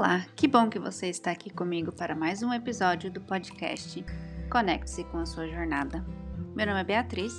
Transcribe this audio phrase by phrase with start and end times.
[0.00, 4.02] Olá, que bom que você está aqui comigo para mais um episódio do podcast
[4.50, 6.02] Conecte-se com a sua jornada.
[6.56, 7.34] Meu nome é Beatriz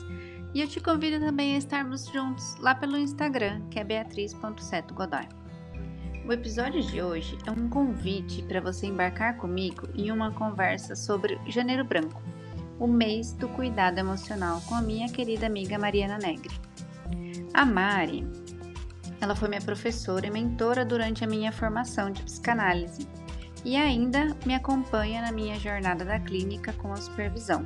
[0.53, 5.27] e eu te convido também a estarmos juntos lá pelo Instagram, que é beatriz.setogodoy.
[6.23, 11.39] O episódio de hoje é um convite para você embarcar comigo em uma conversa sobre
[11.47, 12.21] Janeiro Branco,
[12.77, 16.53] o mês do cuidado emocional com a minha querida amiga Mariana Negri.
[17.55, 18.23] A Mari
[19.21, 23.07] ela foi minha professora e mentora durante a minha formação de psicanálise
[23.63, 27.65] e ainda me acompanha na minha jornada da clínica com a supervisão.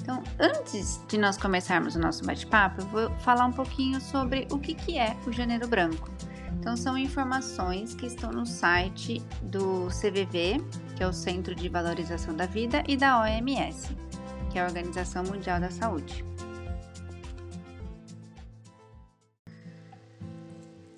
[0.00, 4.58] Então, antes de nós começarmos o nosso bate-papo, eu vou falar um pouquinho sobre o
[4.58, 6.10] que, que é o Janeiro Branco.
[6.58, 10.62] Então, são informações que estão no site do CVV,
[10.96, 13.96] que é o Centro de Valorização da Vida, e da OMS,
[14.50, 16.24] que é a Organização Mundial da Saúde.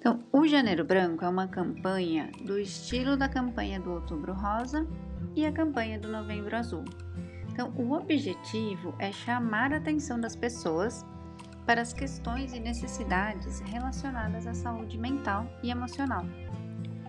[0.04, 4.86] Então, o Janeiro Branco é uma campanha do estilo da campanha do Outubro Rosa
[5.34, 6.84] e a campanha do Novembro Azul.
[7.50, 11.06] Então, o objetivo é chamar a atenção das pessoas
[11.64, 16.26] para as questões e necessidades relacionadas à saúde mental e emocional.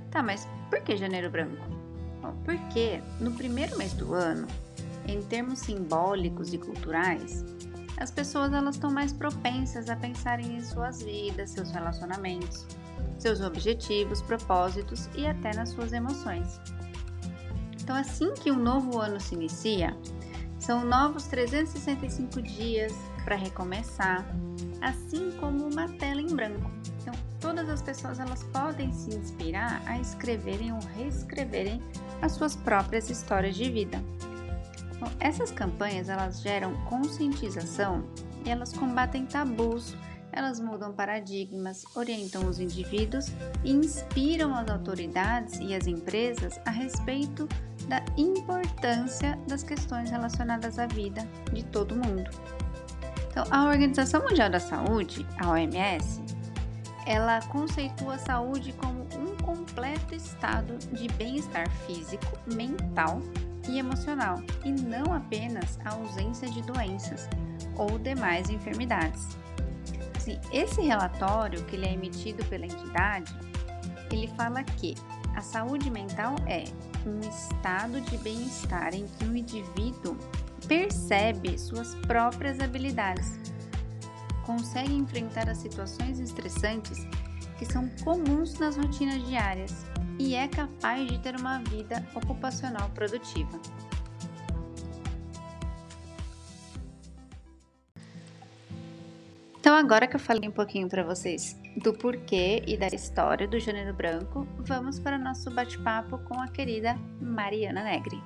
[0.10, 1.68] Tá, mas por que Janeiro Branco?
[2.22, 4.48] Bom, porque no primeiro mês do ano,
[5.06, 7.44] em termos simbólicos e culturais,
[7.98, 12.66] as pessoas elas estão mais propensas a pensarem em suas vidas, seus relacionamentos,
[13.18, 16.60] seus objetivos, propósitos e até nas suas emoções.
[17.82, 19.96] Então, assim que um novo ano se inicia,
[20.60, 22.92] são novos 365 dias
[23.24, 24.26] para recomeçar,
[24.82, 26.72] assim como uma tela em branco.
[27.02, 31.82] Então, todas as pessoas elas podem se inspirar a escreverem ou reescreverem
[32.22, 34.04] as suas próprias histórias de vida.
[34.96, 38.04] Então, essas campanhas elas geram conscientização
[38.44, 39.96] e elas combatem tabus
[40.36, 43.28] elas mudam paradigmas, orientam os indivíduos
[43.64, 47.48] e inspiram as autoridades e as empresas a respeito
[47.88, 52.30] da importância das questões relacionadas à vida de todo mundo.
[53.32, 56.22] Então, a Organização Mundial da Saúde, a OMS,
[57.06, 63.22] ela conceitua a saúde como um completo estado de bem-estar físico, mental
[63.70, 67.30] e emocional, e não apenas a ausência de doenças
[67.78, 69.45] ou demais enfermidades
[70.26, 73.34] assim, esse relatório que ele é emitido pela entidade,
[74.12, 74.96] ele fala que
[75.36, 76.64] a saúde mental é
[77.08, 80.18] um estado de bem-estar em que o indivíduo
[80.68, 83.40] percebe suas próprias habilidades,
[84.44, 87.06] consegue enfrentar as situações estressantes
[87.60, 89.86] que são comuns nas rotinas diárias
[90.18, 93.60] e é capaz de ter uma vida ocupacional produtiva.
[99.66, 103.60] Então, agora que eu falei um pouquinho para vocês do porquê e da história do
[103.60, 108.24] Janeiro Branco, vamos para o nosso bate-papo com a querida Mariana Negri.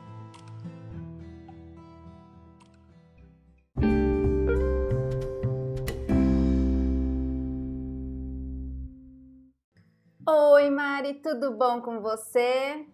[10.27, 12.85] Oi, Mari, tudo bom com você?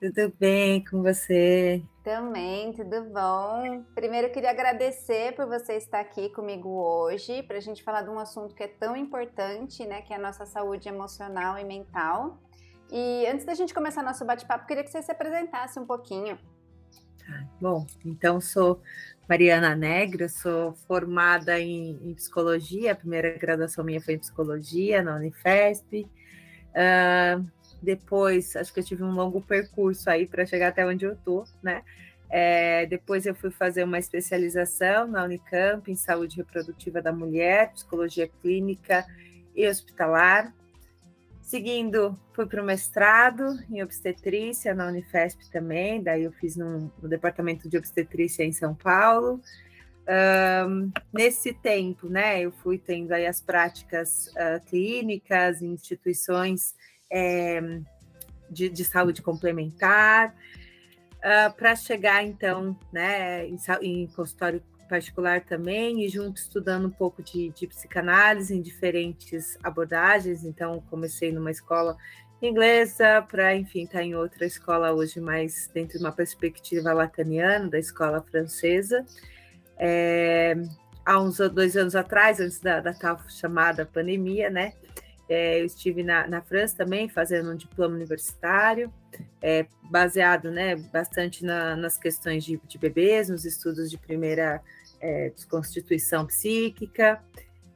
[0.00, 1.82] Tudo bem com você?
[2.06, 3.84] Também, tudo bom?
[3.92, 8.18] Primeiro, queria agradecer por você estar aqui comigo hoje para a gente falar de um
[8.20, 10.02] assunto que é tão importante, né?
[10.02, 12.40] Que é a nossa saúde emocional e mental.
[12.92, 16.38] E antes da gente começar nosso bate-papo, queria que você se apresentasse um pouquinho.
[17.26, 18.80] Tá, bom, então sou
[19.28, 25.16] Mariana Negra, sou formada em, em, psicologia, a primeira graduação minha foi em psicologia na
[25.16, 26.08] Unifesp.
[26.70, 31.12] Uh, depois, acho que eu tive um longo percurso aí para chegar até onde eu
[31.12, 31.82] estou, né?
[32.28, 38.28] É, depois eu fui fazer uma especialização na Unicamp em saúde reprodutiva da mulher, psicologia
[38.42, 39.06] clínica
[39.54, 40.52] e hospitalar.
[41.40, 47.08] Seguindo, fui para o mestrado em obstetrícia na Unifesp também, daí eu fiz no, no
[47.08, 49.40] departamento de obstetrícia em São Paulo.
[50.68, 56.74] Um, nesse tempo, né, eu fui tendo aí as práticas uh, clínicas instituições
[57.10, 57.60] é,
[58.50, 60.34] de, de, saúde complementar, uh,
[61.22, 67.22] ah, para chegar então né, em, em, consultório particular também, e junto estudando um pouco
[67.22, 70.44] de, de psicanálise em diferentes abordagens.
[70.44, 71.96] Então, comecei numa escola
[72.40, 77.68] inglesa, para, enfim, estar tá em outra escola hoje, mais dentro de uma perspectiva lataniana,
[77.68, 79.04] da escola francesa.
[79.78, 80.54] É,
[81.04, 84.72] há uns dois anos atrás, antes da, da tal chamada pandemia, né?
[85.28, 88.92] É, eu estive na, na, França também fazendo um diploma universitário,
[89.42, 94.62] é, baseado né, bastante na, nas questões de, de, bebês, nos estudos de primeira
[95.00, 97.20] é, constituição psíquica.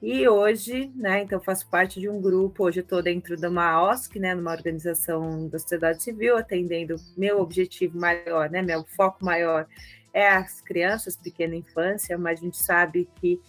[0.01, 4.19] E hoje, né, então faço parte de um grupo, hoje estou dentro de uma OSC,
[4.19, 9.67] né, numa organização da sociedade civil, atendendo meu objetivo maior, né, meu foco maior
[10.13, 13.41] é as crianças, pequena infância, mas a gente sabe que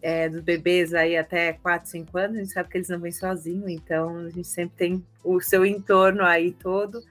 [0.00, 3.12] é, dos bebês aí até 4, 5 anos, a gente sabe que eles não vêm
[3.12, 7.02] sozinhos, então a gente sempre tem o seu entorno aí todo.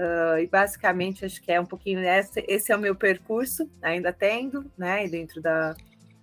[0.00, 4.12] Uh, e basicamente acho que é um pouquinho esse, esse é o meu percurso, ainda
[4.12, 5.74] tendo, né, dentro da,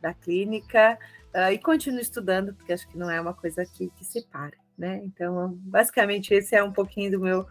[0.02, 0.98] da clínica,
[1.36, 4.58] uh, e continuo estudando, porque acho que não é uma coisa que, que se para,
[4.76, 5.02] né?
[5.04, 7.46] Então, basicamente, esse é um pouquinho do meu,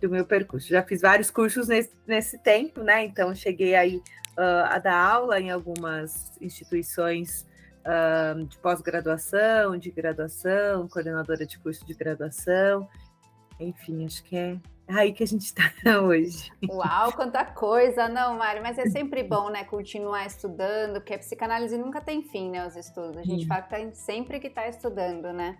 [0.00, 0.68] do meu percurso.
[0.68, 3.04] Já fiz vários cursos nesse, nesse tempo, né?
[3.04, 3.96] Então, cheguei aí
[4.36, 7.46] uh, a dar aula em algumas instituições
[7.86, 12.88] uh, de pós-graduação, de graduação, coordenadora de curso de graduação.
[13.60, 14.58] Enfim, acho que é
[14.88, 15.62] aí que a gente está
[16.02, 16.50] hoje.
[16.68, 18.08] Uau, quanta coisa!
[18.08, 22.50] Não, Mari, mas é sempre bom, né, continuar estudando, porque a psicanálise nunca tem fim,
[22.50, 23.18] né, os estudos.
[23.18, 25.58] A gente fala que tá sempre que está estudando, né?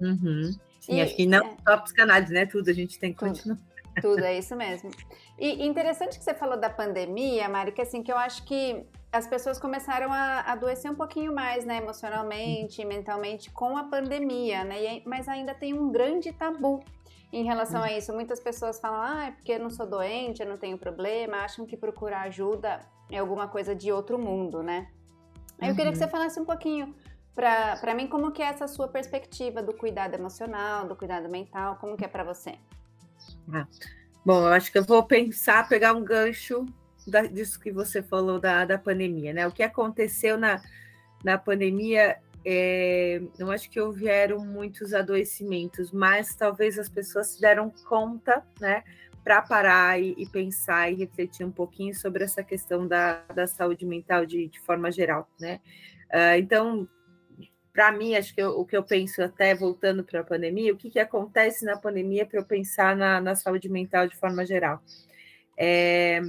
[0.00, 0.52] Uhum.
[0.80, 1.56] Sim, e, acho que não é...
[1.66, 3.58] só psicanálise, né, tudo, a gente tem que continuar.
[4.02, 4.90] Tudo, é isso mesmo.
[5.38, 8.84] E interessante que você falou da pandemia, Mari, que assim, que eu acho que
[9.14, 15.02] as pessoas começaram a adoecer um pouquinho mais, né, emocionalmente, mentalmente, com a pandemia, né,
[15.06, 16.82] mas ainda tem um grande tabu
[17.32, 18.12] em relação a isso.
[18.12, 21.64] Muitas pessoas falam, ah, é porque eu não sou doente, eu não tenho problema, acham
[21.64, 24.88] que procurar ajuda é alguma coisa de outro mundo, né?
[25.60, 26.10] Aí eu queria que você uhum.
[26.10, 26.92] falasse um pouquinho
[27.34, 31.96] para mim como que é essa sua perspectiva do cuidado emocional, do cuidado mental, como
[31.96, 32.56] que é para você?
[33.52, 33.66] Ah,
[34.24, 36.66] bom, eu acho que eu vou pensar, pegar um gancho
[37.06, 39.46] da, disso que você falou da, da pandemia, né?
[39.46, 40.62] O que aconteceu na,
[41.24, 43.22] na pandemia é,
[43.52, 48.84] acho que houveram muitos adoecimentos, mas talvez as pessoas se deram conta, né,
[49.24, 53.86] para parar e, e, pensar e refletir um pouquinho sobre essa questão da, da saúde
[53.86, 55.60] mental de, de forma geral, né?
[56.12, 56.86] Uh, então,
[57.72, 60.76] para mim, acho que eu, o que eu penso até voltando para a pandemia, o
[60.76, 64.82] que, que acontece na pandemia para eu pensar na, na, saúde mental de forma geral?
[65.56, 66.20] É,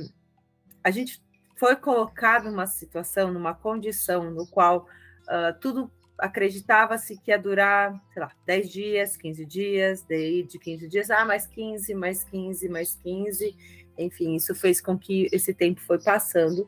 [0.86, 1.20] a gente
[1.56, 4.88] foi colocado numa situação, numa condição no qual
[5.24, 10.88] uh, tudo acreditava-se que ia durar, sei lá, 10 dias, 15 dias, daí de 15
[10.88, 13.58] dias, ah, mais 15, mais 15, mais 15,
[13.98, 16.60] enfim, isso fez com que esse tempo foi passando.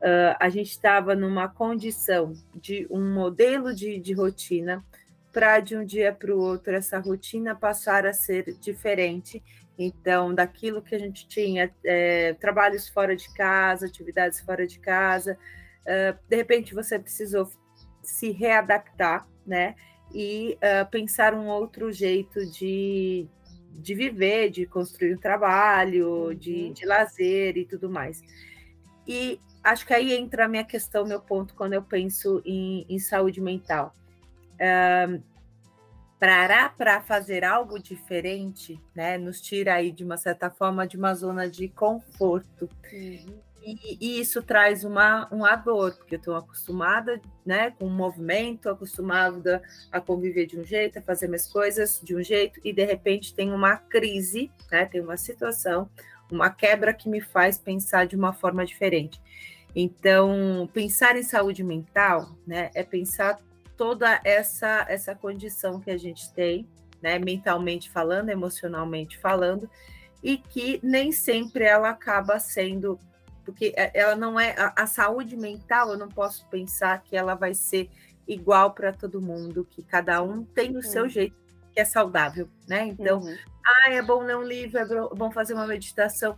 [0.00, 4.82] Uh, a gente estava numa condição de um modelo de, de rotina
[5.34, 9.42] para de um dia para o outro essa rotina passar a ser diferente.
[9.78, 15.38] Então, daquilo que a gente tinha, é, trabalhos fora de casa, atividades fora de casa,
[15.82, 17.50] uh, de repente você precisou
[18.02, 19.74] se readaptar, né?
[20.14, 23.28] E uh, pensar um outro jeito de,
[23.72, 26.34] de viver, de construir um trabalho, uhum.
[26.34, 28.22] de, de lazer e tudo mais.
[29.06, 32.98] E acho que aí entra a minha questão, meu ponto, quando eu penso em, em
[32.98, 33.94] saúde mental.
[34.54, 35.22] Uh,
[36.18, 41.14] parar para fazer algo diferente, né, nos tira aí de uma certa forma de uma
[41.14, 42.68] zona de conforto.
[42.92, 43.46] Uhum.
[43.62, 48.68] E, e, isso traz uma, uma dor, porque eu estou acostumada né, com o movimento,
[48.68, 49.60] acostumada
[49.90, 53.34] a conviver de um jeito, a fazer minhas coisas de um jeito, e de repente
[53.34, 55.90] tem uma crise, né, tem uma situação,
[56.30, 59.20] uma quebra que me faz pensar de uma forma diferente.
[59.74, 63.38] Então, pensar em saúde mental né, é pensar
[63.76, 66.68] toda essa, essa condição que a gente tem,
[67.02, 69.68] né, mentalmente falando, emocionalmente falando,
[70.22, 72.98] e que nem sempre ela acaba sendo
[73.46, 77.36] porque é, ela não é a, a, saúde mental, eu não posso pensar que ela
[77.36, 77.88] vai ser
[78.26, 80.82] igual para todo mundo, que cada um tem o uhum.
[80.82, 81.36] seu jeito
[81.72, 82.86] que é saudável, né?
[82.86, 83.36] Então, uhum.
[83.64, 84.84] ah, é bom ler um livro, é
[85.14, 86.36] bom fazer uma meditação.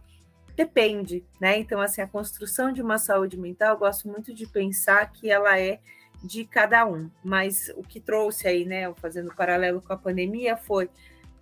[0.54, 1.56] Depende, né?
[1.58, 5.58] Então, assim, a construção de uma saúde mental, eu gosto muito de pensar que ela
[5.58, 5.80] é
[6.22, 7.10] de cada um.
[7.22, 10.90] Mas o que trouxe aí, né, fazendo paralelo com a pandemia, foi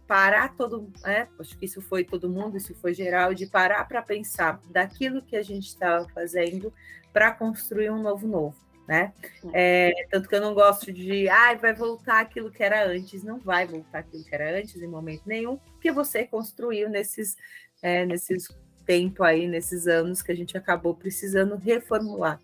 [0.06, 1.28] parar todo, né?
[1.38, 5.36] Acho que isso foi todo mundo, isso foi geral, de parar para pensar daquilo que
[5.36, 6.72] a gente estava fazendo
[7.12, 8.56] para construir um novo novo,
[8.86, 9.12] né?
[9.52, 13.40] É, tanto que eu não gosto de, ah, vai voltar aquilo que era antes, não
[13.40, 17.36] vai voltar aquilo que era antes em momento nenhum, porque você construiu nesses,
[17.82, 18.48] é, nesses
[18.86, 22.40] tempo aí, nesses anos que a gente acabou precisando reformular.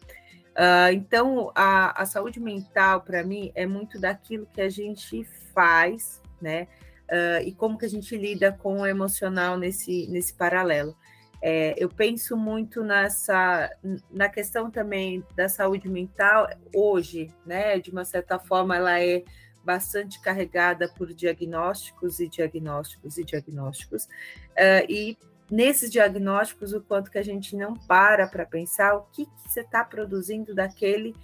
[0.53, 6.21] Uh, então, a, a saúde mental, para mim, é muito daquilo que a gente faz,
[6.41, 6.69] né?
[7.13, 10.97] uh, e como que a gente lida com o emocional nesse, nesse paralelo.
[11.45, 13.69] É, eu penso muito nessa
[14.09, 17.81] na questão também da saúde mental hoje, né?
[17.81, 19.25] De uma certa forma, ela é
[19.65, 24.05] bastante carregada por diagnósticos e diagnósticos e diagnósticos.
[24.05, 25.19] Uh, e
[25.53, 29.61] nesses diagnósticos, o quanto que a gente não para para pensar o que, que você
[29.61, 31.15] está produzindo daquele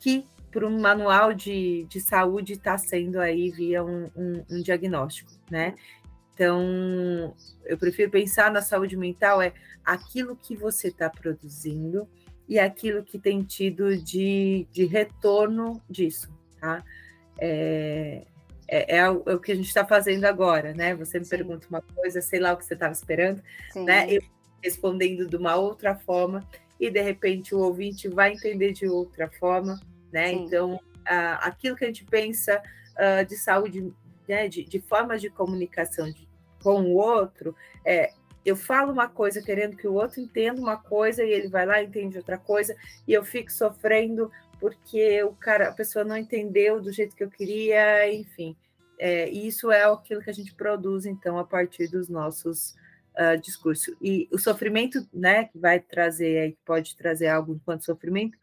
[0.00, 5.30] que por um manual de, de saúde está sendo aí via um, um, um, diagnóstico,
[5.48, 5.76] né?
[6.34, 9.54] Então, eu prefiro pensar na saúde mental é
[9.84, 12.08] aquilo que você está produzindo
[12.48, 16.28] e aquilo que tem tido de, de retorno disso,
[16.60, 16.84] tá?
[17.38, 18.26] É,
[18.72, 20.94] é, é, o, é o, que a gente está fazendo agora, né?
[20.94, 21.36] Você me Sim.
[21.36, 23.84] pergunta uma coisa, sei lá o que você estava esperando, Sim.
[23.84, 24.06] né?
[24.10, 24.22] Eu
[24.64, 26.48] respondendo de uma outra forma
[26.80, 29.78] e de repente o ouvinte vai entender de outra forma,
[30.10, 30.28] né?
[30.28, 30.44] Sim.
[30.44, 30.80] Então,
[31.40, 32.62] aquilo que a gente pensa
[32.92, 33.92] uh, de saúde,
[34.26, 36.26] né, de, de formas de comunicação de,
[36.62, 38.12] com o outro, é,
[38.42, 41.82] eu falo uma coisa querendo que o outro entenda uma coisa e ele vai lá
[41.82, 42.74] e entende outra coisa
[43.06, 47.30] e eu fico sofrendo porque o cara, a pessoa não entendeu do jeito que eu
[47.30, 48.56] queria, enfim.
[49.04, 52.76] É, isso é aquilo que a gente produz então a partir dos nossos
[53.18, 53.92] uh, discursos.
[54.00, 58.38] E o sofrimento, né, que vai trazer, que pode trazer algo enquanto sofrimento,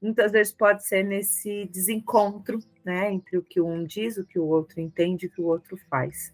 [0.00, 4.46] muitas vezes pode ser nesse desencontro, né, entre o que um diz, o que o
[4.46, 6.32] outro entende, o que o outro faz.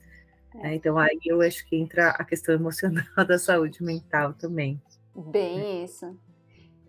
[0.56, 0.58] É.
[0.58, 0.74] Né?
[0.74, 4.78] Então aí eu acho que entra a questão emocional da saúde mental também.
[5.16, 5.84] Bem né?
[5.84, 6.20] isso.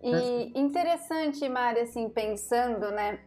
[0.04, 3.22] E interessante, Mari, assim, pensando, né,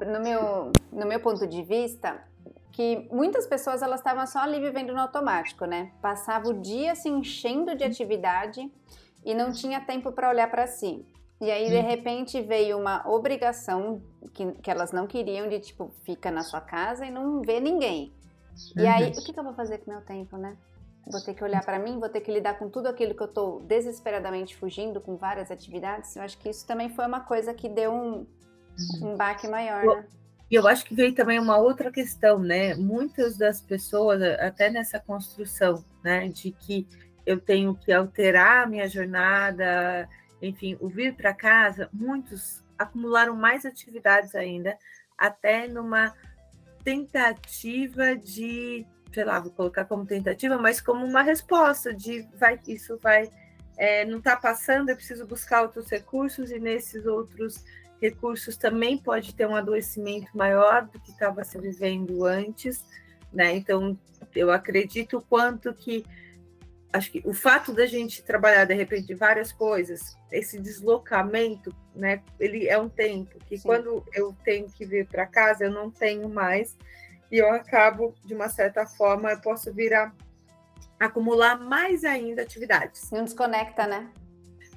[0.00, 2.31] no meu, no meu ponto de vista,
[2.72, 5.92] que muitas pessoas elas estavam só ali vivendo no automático, né?
[6.00, 8.72] Passava o dia se enchendo de atividade
[9.24, 11.06] e não tinha tempo para olhar para si.
[11.40, 14.00] E aí, de repente, veio uma obrigação
[14.32, 18.12] que, que elas não queriam de, tipo, fica na sua casa e não vê ninguém.
[18.76, 20.56] E aí, o que, que eu vou fazer com o meu tempo, né?
[21.10, 23.26] Vou ter que olhar para mim, vou ter que lidar com tudo aquilo que eu
[23.26, 26.14] estou desesperadamente fugindo, com várias atividades.
[26.14, 28.24] Eu acho que isso também foi uma coisa que deu um,
[29.02, 30.06] um baque maior, né?
[30.52, 32.74] E eu acho que veio também uma outra questão, né?
[32.74, 36.86] Muitas das pessoas, até nessa construção, né, de que
[37.24, 40.06] eu tenho que alterar a minha jornada,
[40.42, 44.76] enfim, o vir para casa, muitos acumularam mais atividades ainda,
[45.16, 46.12] até numa
[46.84, 52.98] tentativa de, sei lá, vou colocar como tentativa, mas como uma resposta de vai, isso
[52.98, 53.30] vai,
[53.78, 57.64] é, não está passando, eu preciso buscar outros recursos e nesses outros
[58.02, 62.84] recursos também pode ter um adoecimento maior do que estava se vivendo antes,
[63.32, 63.54] né?
[63.54, 63.96] Então,
[64.34, 66.04] eu acredito o quanto que
[66.92, 72.68] acho que o fato da gente trabalhar de repente várias coisas, esse deslocamento, né, ele
[72.68, 73.62] é um tempo que Sim.
[73.62, 76.76] quando eu tenho que vir para casa, eu não tenho mais
[77.30, 80.12] e eu acabo de uma certa forma, eu posso vir a
[81.00, 83.10] acumular mais ainda atividades.
[83.10, 84.10] Não desconecta, né?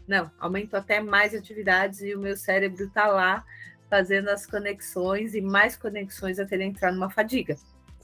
[0.08, 3.44] Não, aumento até mais atividades e o meu cérebro está lá
[3.90, 7.56] fazendo as conexões e mais conexões até ele entrar numa fadiga.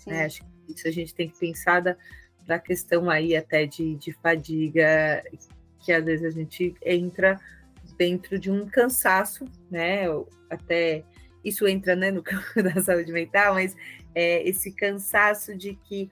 [0.05, 0.25] Né?
[0.25, 1.95] Acho que isso a gente tem que pensar da,
[2.45, 5.23] da questão aí até de, de fadiga,
[5.79, 7.39] que às vezes a gente entra
[7.97, 10.05] dentro de um cansaço, né?
[10.49, 11.03] Até
[11.43, 13.75] isso entra né, no campo da saúde mental, mas
[14.15, 16.09] é, esse cansaço de que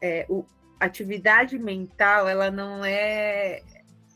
[0.00, 0.44] é, o,
[0.80, 3.62] atividade mental ela não é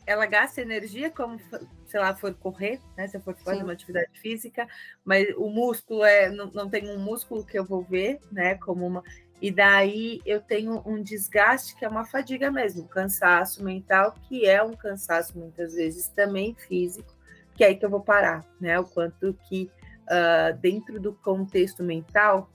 [0.07, 1.37] ela gasta energia como
[1.85, 3.63] sei lá for correr né se eu for fazer Sim.
[3.63, 4.67] uma atividade física
[5.05, 8.87] mas o músculo é não, não tem um músculo que eu vou ver né como
[8.87, 9.03] uma
[9.39, 14.47] e daí eu tenho um desgaste que é uma fadiga mesmo, um cansaço mental, que
[14.47, 17.13] é um cansaço muitas vezes também físico,
[17.53, 18.79] que é aí que eu vou parar, né?
[18.79, 19.69] O quanto que
[20.05, 22.51] uh, dentro do contexto mental,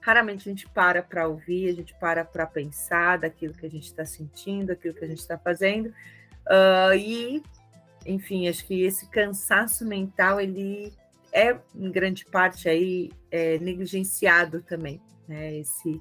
[0.00, 3.84] raramente a gente para para ouvir, a gente para para pensar daquilo que a gente
[3.84, 5.92] está sentindo, daquilo que a gente está fazendo.
[6.46, 7.42] Uh, e,
[8.06, 10.92] enfim, acho que esse cansaço mental, ele
[11.32, 15.56] é, em grande parte, aí, é, negligenciado também, né?
[15.56, 16.00] Esse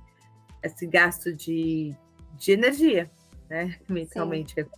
[0.64, 1.94] esse gasto de,
[2.38, 3.12] de energia,
[3.50, 3.78] né?
[3.90, 4.56] Mentalmente.
[4.56, 4.70] Sim.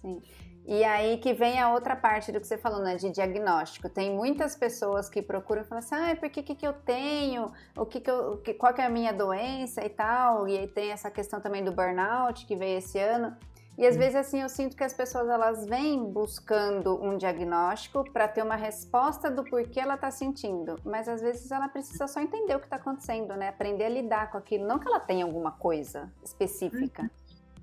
[0.00, 0.22] Sim.
[0.66, 3.86] E aí que vem a outra parte do que você falou, né, de diagnóstico.
[3.86, 7.52] Tem muitas pessoas que procuram e falam assim, ah, por que, que, que eu tenho?
[7.76, 10.48] O que que eu, qual que é a minha doença e tal?
[10.48, 13.36] E aí tem essa questão também do burnout que veio esse ano.
[13.76, 18.28] E às vezes assim eu sinto que as pessoas elas vêm buscando um diagnóstico para
[18.28, 22.54] ter uma resposta do porquê ela está sentindo, mas às vezes ela precisa só entender
[22.54, 23.48] o que está acontecendo, né?
[23.48, 27.10] Aprender a lidar com aquilo, não que ela tenha alguma coisa específica.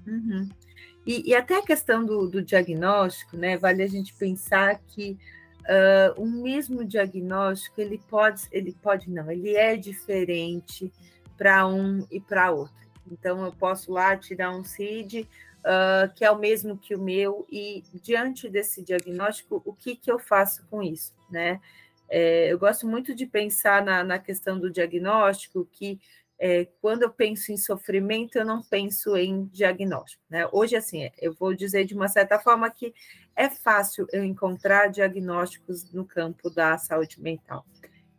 [0.05, 0.13] Uhum.
[0.13, 0.49] uhum.
[1.05, 3.57] E, e, até a questão do, do, diagnóstico, né?
[3.57, 5.17] Vale a gente pensar que
[5.61, 10.93] uh, o mesmo diagnóstico ele pode, ele pode não, ele é diferente
[11.35, 12.75] para um e para outro.
[13.11, 15.27] Então eu posso lá tirar um CID
[15.61, 20.11] uh, que é o mesmo que o meu, e diante desse diagnóstico, o que, que
[20.11, 21.59] eu faço com isso, né?
[22.13, 25.97] É, eu gosto muito de pensar na, na questão do diagnóstico, que
[26.37, 30.21] é, quando eu penso em sofrimento, eu não penso em diagnóstico.
[30.29, 30.45] Né?
[30.51, 32.93] Hoje, assim, eu vou dizer de uma certa forma que
[33.33, 37.65] é fácil eu encontrar diagnósticos no campo da saúde mental.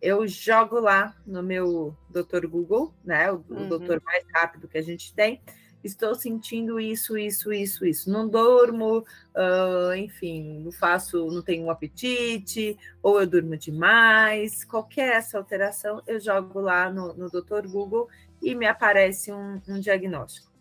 [0.01, 3.31] eu jogo lá no meu doutor Google, né?
[3.31, 3.67] O, uhum.
[3.67, 5.41] o doutor mais rápido que a gente tem.
[5.83, 8.11] Estou sentindo isso, isso, isso, isso.
[8.11, 14.65] Não durmo, uh, enfim, não faço, não tenho um apetite, ou eu durmo demais.
[14.65, 18.09] Qualquer essa alteração, eu jogo lá no, no doutor Google
[18.41, 20.53] e me aparece um, um diagnóstico.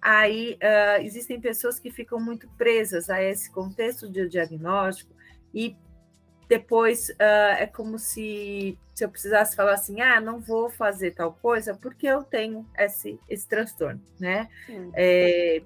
[0.00, 5.12] Aí uh, existem pessoas que ficam muito presas a esse contexto de diagnóstico
[5.54, 5.74] e
[6.48, 11.32] depois uh, é como se, se eu precisasse falar assim, ah, não vou fazer tal
[11.32, 14.48] coisa porque eu tenho esse, esse transtorno, né?
[14.94, 15.62] É,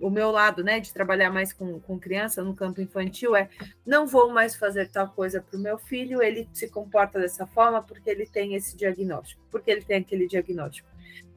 [0.00, 3.48] o meu lado, né, de trabalhar mais com, com criança no campo infantil é
[3.86, 7.82] não vou mais fazer tal coisa para o meu filho, ele se comporta dessa forma
[7.82, 10.88] porque ele tem esse diagnóstico, porque ele tem aquele diagnóstico.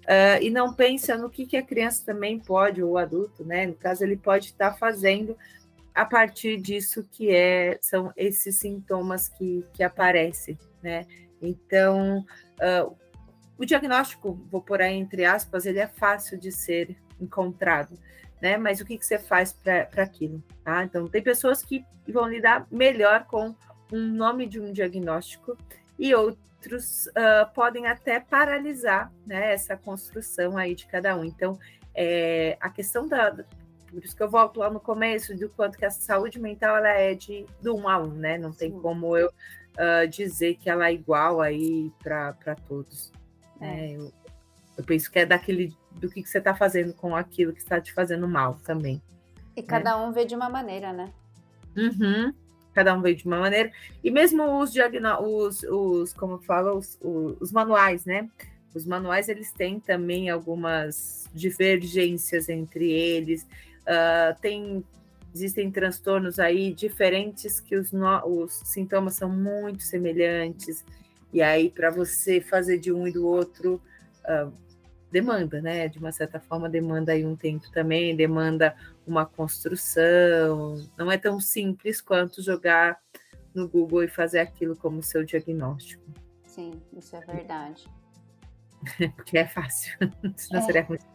[0.03, 3.65] Uh, e não pensa no que, que a criança também pode, ou o adulto, né?
[3.65, 5.36] No caso, ele pode estar tá fazendo
[5.96, 11.06] a partir disso que é, são esses sintomas que, que aparecem, né?
[11.42, 12.25] Então,
[12.60, 12.96] uh,
[13.58, 17.98] o diagnóstico, vou por aí entre aspas, ele é fácil de ser encontrado,
[18.42, 18.58] né?
[18.58, 20.84] Mas o que, que você faz para aquilo, tá?
[20.84, 23.56] Então, tem pessoas que vão lidar melhor com
[23.92, 25.58] um nome de um diagnóstico
[25.98, 29.54] e outros uh, podem até paralisar, né?
[29.54, 31.24] Essa construção aí de cada um.
[31.24, 31.58] Então,
[31.96, 33.34] é, a questão da,
[33.89, 36.89] por isso que eu volto lá no começo do quanto que a saúde mental ela
[36.89, 38.38] é de do um a um, né?
[38.38, 38.80] Não tem Sim.
[38.80, 43.12] como eu uh, dizer que ela é igual aí para todos.
[43.60, 43.65] É.
[43.65, 43.92] Né?
[43.94, 44.12] Eu,
[44.77, 47.80] eu, penso que é daquele do que, que você está fazendo com aquilo que está
[47.80, 49.01] te fazendo mal também.
[49.56, 49.68] E né?
[49.68, 51.12] cada um vê de uma maneira, né?
[51.75, 52.34] Uhum.
[52.74, 53.72] Cada um vê de uma maneira.
[54.04, 58.30] E mesmo os os, os como fala, os, os, os manuais, né?
[58.74, 63.48] Os manuais eles têm também algumas divergências entre eles.
[63.86, 64.84] Uh, tem,
[65.34, 70.84] existem transtornos aí diferentes que os, no, os sintomas são muito semelhantes,
[71.32, 73.82] e aí para você fazer de um e do outro
[74.24, 74.51] uh,
[75.12, 75.88] demanda, né?
[75.88, 78.75] De uma certa forma, demanda aí um tempo também, demanda
[79.07, 80.86] uma construção.
[80.98, 83.00] Não é tão simples quanto jogar
[83.53, 86.03] no Google e fazer aquilo como seu diagnóstico.
[86.46, 87.86] Sim, isso é verdade.
[89.16, 89.98] Porque é fácil,
[90.36, 90.66] senão é.
[90.66, 91.05] seria muito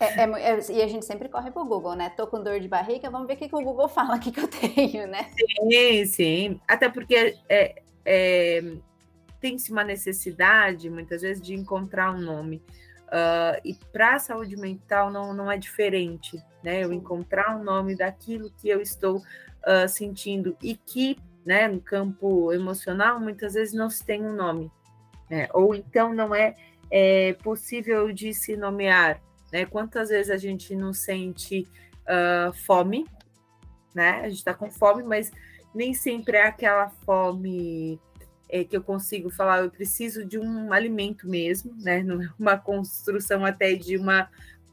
[0.00, 2.10] é, é, é, e a gente sempre corre pro Google, né?
[2.10, 4.40] Tô com dor de barriga, vamos ver o que, que o Google fala aqui que
[4.40, 5.30] eu tenho, né?
[5.58, 6.60] Sim, sim.
[6.68, 8.62] Até porque é, é
[9.40, 12.62] tem-se uma necessidade, muitas vezes, de encontrar um nome.
[13.06, 16.82] Uh, e para a saúde mental não, não é diferente, né?
[16.82, 22.52] Eu encontrar um nome daquilo que eu estou uh, sentindo e que, né, no campo
[22.52, 24.70] emocional, muitas vezes não se tem um nome,
[25.30, 25.48] né?
[25.52, 26.56] Ou então não é,
[26.90, 29.22] é possível de se nomear.
[29.52, 29.64] Né?
[29.64, 31.68] Quantas vezes a gente não sente
[32.06, 33.06] uh, fome,
[33.94, 34.20] né?
[34.20, 35.30] A gente está com fome, mas
[35.74, 38.00] nem sempre é aquela fome
[38.48, 42.00] é, que eu consigo falar, eu preciso de um alimento mesmo, né?
[42.00, 44.28] É uma construção até de uma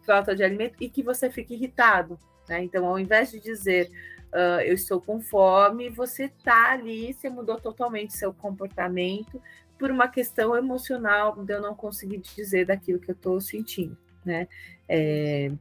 [0.06, 2.64] falta de alimento e que você fique irritado, né?
[2.64, 3.90] Então, ao invés de dizer
[4.34, 9.42] uh, eu estou com fome, você tá ali, você mudou totalmente seu comportamento
[9.80, 14.48] por uma questão emocional de eu não conseguir dizer daquilo que eu estou sentindo né?
[14.88, 15.52] É,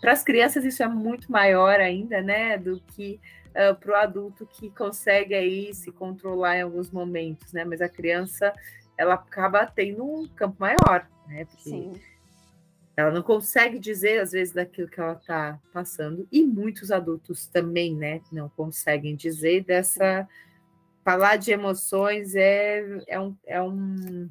[0.00, 4.46] para as crianças isso é muito maior ainda, né, do que uh, para o adulto
[4.46, 7.64] que consegue aí se controlar em alguns momentos, né?
[7.64, 8.52] Mas a criança
[8.98, 11.44] ela acaba tendo um campo maior, né?
[11.44, 11.92] Porque Sim.
[12.96, 17.94] ela não consegue dizer às vezes daquilo que ela está passando e muitos adultos também,
[17.94, 18.20] né?
[18.32, 20.28] Não conseguem dizer dessa
[21.04, 24.28] falar de emoções é, é um, é um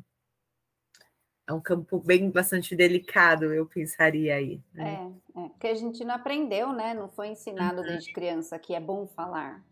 [1.48, 4.62] é um campo bem bastante delicado, eu pensaria aí.
[4.74, 5.12] Né?
[5.36, 6.94] É, é, porque a gente não aprendeu, né?
[6.94, 7.88] Não foi ensinado uhum.
[7.88, 9.64] desde criança que é bom falar.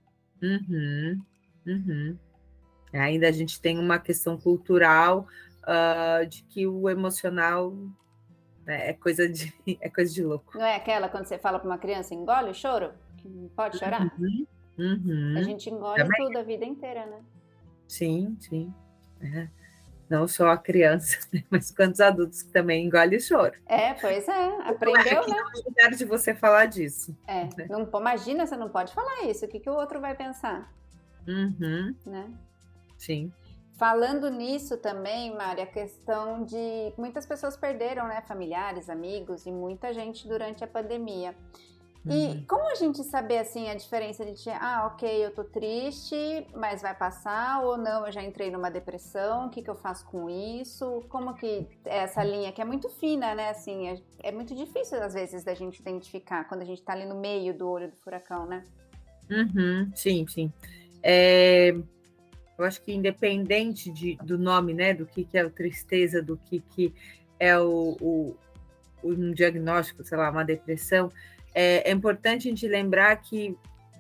[0.41, 1.21] Uhum,
[1.65, 2.17] uhum.
[2.93, 5.27] Ainda a gente tem uma questão cultural
[5.63, 7.71] uh, de que o emocional
[8.65, 10.58] né, é coisa de é coisa de louco.
[10.58, 13.77] Não é aquela quando você fala para uma criança engole o choro, que não pode
[13.77, 14.12] chorar.
[14.17, 15.38] Uhum, uhum.
[15.38, 16.25] A gente engole Também.
[16.25, 17.21] tudo a vida inteira, né?
[17.88, 18.73] Sim, sim.
[19.21, 19.59] É
[20.10, 21.43] não só a criança, né?
[21.50, 23.54] mas quantos adultos que também engolem choro.
[23.67, 25.36] É, pois é, aprendeu, né?
[25.78, 27.15] Não é de você falar disso.
[27.28, 27.67] É, né?
[27.69, 30.74] não, imagina, você não pode falar isso, o que, que o outro vai pensar?
[31.28, 31.95] Uhum.
[32.06, 32.30] Né?
[32.98, 33.32] Sim.
[33.78, 39.93] Falando nisso também, Mari, a questão de muitas pessoas perderam, né, familiares, amigos e muita
[39.93, 41.34] gente durante a pandemia.
[42.05, 42.45] E uhum.
[42.47, 46.95] como a gente saber assim a diferença de ah, ok, eu tô triste, mas vai
[46.95, 51.03] passar, ou não, eu já entrei numa depressão, o que, que eu faço com isso?
[51.09, 53.49] Como que é essa linha que é muito fina, né?
[53.49, 57.05] Assim, é, é muito difícil às vezes da gente identificar quando a gente tá ali
[57.05, 58.63] no meio do olho do furacão, né?
[59.29, 60.51] Uhum, sim, sim.
[61.03, 61.75] É,
[62.57, 66.38] eu acho que independente de, do nome, né, do que, que é o tristeza, do
[66.38, 66.93] que, que
[67.39, 68.38] é o, o,
[69.03, 71.09] um diagnóstico, sei lá, uma depressão,
[71.60, 73.54] é, é importante a gente lembrar que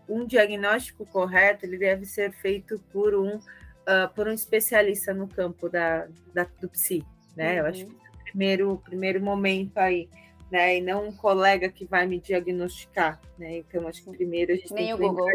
[0.07, 5.67] um diagnóstico correto ele deve ser feito por um uh, por um especialista no campo
[5.67, 7.03] da, da do psi,
[7.35, 7.51] né?
[7.51, 7.57] Uhum.
[7.57, 7.89] Eu acho uhum.
[7.89, 10.07] que é o primeiro primeiro momento aí,
[10.49, 10.77] né?
[10.77, 13.57] E não um colega que vai me diagnosticar, né?
[13.57, 15.27] Então acho que primeiro a gente nem tem o que Google.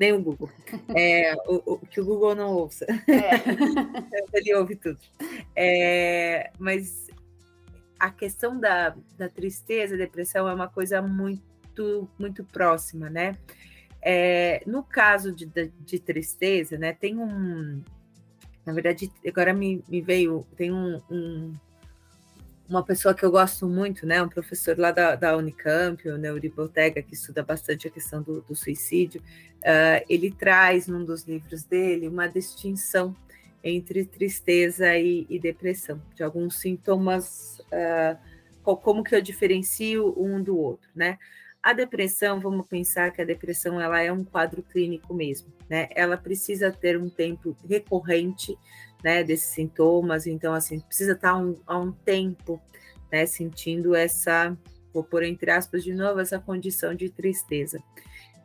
[0.00, 0.50] Nem o Google.
[0.96, 2.86] É, o, o, que o Google não ouça.
[2.86, 4.32] É.
[4.32, 4.98] Ele ouve tudo.
[5.54, 7.07] É, mas
[7.98, 13.36] a questão da, da tristeza, depressão é uma coisa muito, muito próxima, né?
[14.00, 17.82] É, no caso de, de, de, tristeza, né, tem um.
[18.64, 20.46] Na verdade, agora me, me veio.
[20.56, 21.54] Tem um, um,
[22.68, 26.48] uma pessoa que eu gosto muito, né, um professor lá da, da Unicamp, o Neuri
[26.48, 29.20] Botega, que estuda bastante a questão do, do suicídio.
[29.58, 33.16] Uh, ele traz num dos livros dele uma distinção
[33.62, 40.56] entre tristeza e, e depressão, de alguns sintomas, uh, como que eu diferencio um do
[40.56, 41.18] outro, né?
[41.62, 45.88] A depressão, vamos pensar que a depressão ela é um quadro clínico mesmo, né?
[45.94, 48.56] Ela precisa ter um tempo recorrente,
[49.02, 52.60] né, desses sintomas, então assim, precisa estar um, há um tempo,
[53.12, 54.56] né, sentindo essa,
[54.92, 57.80] vou pôr entre aspas de novo, essa condição de tristeza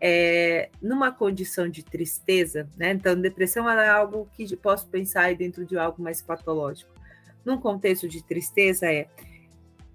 [0.06, 2.92] é, numa condição de tristeza, né?
[2.92, 6.92] Então, depressão é algo que posso pensar dentro de algo mais patológico.
[7.46, 9.08] Num contexto de tristeza é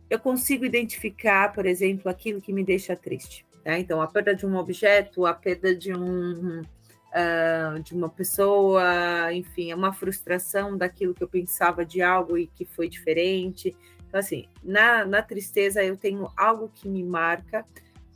[0.09, 3.44] eu consigo identificar, por exemplo, aquilo que me deixa triste.
[3.62, 3.79] Tá?
[3.79, 9.71] Então, a perda de um objeto, a perda de um uh, de uma pessoa, enfim,
[9.71, 13.77] é uma frustração daquilo que eu pensava de algo e que foi diferente.
[14.09, 17.62] Então, assim, na, na tristeza eu tenho algo que me marca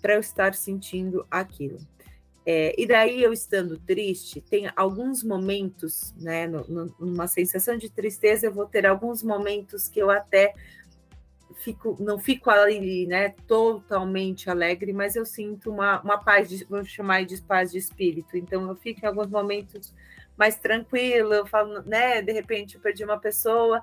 [0.03, 1.79] para eu estar sentindo aquilo.
[2.45, 7.89] É, e daí, eu estando triste, tem alguns momentos, né, no, no, numa sensação de
[7.89, 10.53] tristeza, eu vou ter alguns momentos que eu até
[11.55, 16.85] fico, não fico ali, né, totalmente alegre, mas eu sinto uma, uma paz, de, vou
[16.85, 18.37] chamar de paz de espírito.
[18.37, 19.95] Então, eu fico em alguns momentos
[20.37, 23.81] mais tranquila, eu falo, né, de repente eu perdi uma pessoa,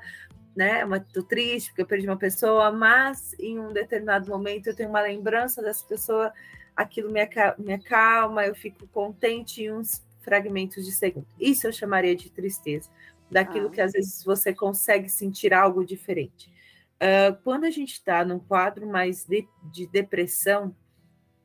[0.56, 0.84] né?
[1.14, 5.02] Tô triste porque eu perdi uma pessoa, mas em um determinado momento eu tenho uma
[5.02, 6.34] lembrança dessa pessoa,
[6.76, 7.20] aquilo me,
[7.58, 11.28] me acalma, eu fico contente em uns fragmentos de segundo.
[11.40, 12.90] Isso eu chamaria de tristeza,
[13.32, 13.72] daquilo ah.
[13.72, 16.52] que às vezes você consegue sentir algo diferente.
[16.96, 20.76] Uh, quando a gente está num quadro mais de, de, depressão,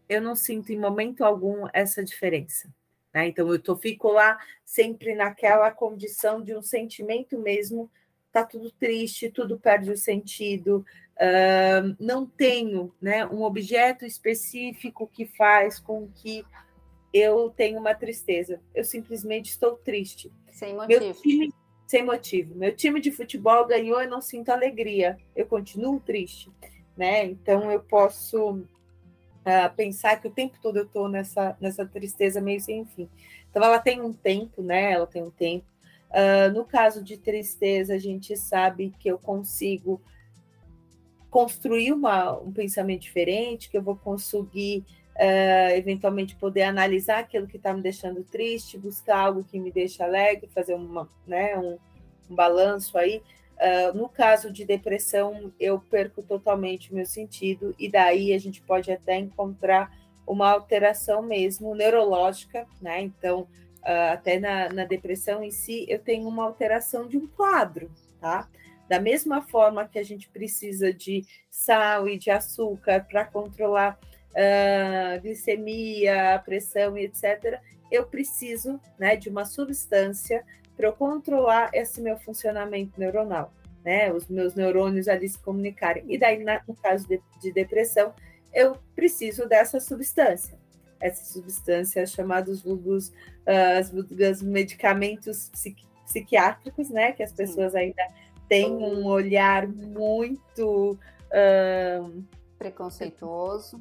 [0.09, 2.69] eu não sinto em momento algum essa diferença.
[3.15, 3.29] Né?
[3.29, 7.89] Então eu tô, fico lá sempre naquela condição de um sentimento mesmo
[8.35, 15.25] tá tudo triste, tudo perde o sentido, uh, não tenho né, um objeto específico que
[15.25, 16.45] faz com que
[17.13, 18.61] eu tenha uma tristeza.
[18.75, 20.33] Eu simplesmente estou triste.
[20.51, 21.01] Sem motivo.
[21.01, 21.55] Meu time,
[21.87, 22.55] sem motivo.
[22.57, 25.17] Meu time de futebol ganhou e não sinto alegria.
[25.37, 26.51] Eu continuo triste.
[26.97, 27.27] Né?
[27.27, 32.61] Então eu posso uh, pensar que o tempo todo eu estou nessa, nessa tristeza meio
[32.61, 33.09] sem fim.
[33.49, 34.93] Então ela tem um tempo, né?
[34.93, 35.65] Ela tem um tempo.
[36.15, 40.01] Uh, no caso de tristeza, a gente sabe que eu consigo
[41.29, 44.85] construir uma, um pensamento diferente, que eu vou conseguir
[45.17, 50.05] uh, eventualmente poder analisar aquilo que está me deixando triste, buscar algo que me deixa
[50.05, 51.77] alegre, fazer uma, né, um,
[52.31, 53.21] um balanço aí.
[53.55, 58.63] Uh, no caso de depressão, eu perco totalmente o meu sentido, e daí a gente
[58.63, 59.91] pode até encontrar
[60.25, 63.03] uma alteração mesmo neurológica, né?
[63.03, 63.49] Então,
[63.85, 68.49] até na, na depressão em si, eu tenho uma alteração de um quadro, tá?
[68.89, 73.99] Da mesma forma que a gente precisa de sal e de açúcar para controlar
[74.31, 80.45] uh, glicemia, pressão e etc., eu preciso né, de uma substância
[80.77, 83.53] para eu controlar esse meu funcionamento neuronal,
[83.85, 84.13] né?
[84.13, 86.05] Os meus neurônios ali se comunicarem.
[86.09, 88.13] E daí, na, no caso de, de depressão,
[88.53, 90.59] eu preciso dessa substância
[91.01, 97.13] essas substâncias chamadas vulgos, uh, os medicamentos psiqui psiquiátricos, né?
[97.13, 98.03] Que as pessoas ainda
[98.49, 100.99] têm um olhar muito
[101.31, 102.25] uh,
[102.59, 103.81] preconceituoso,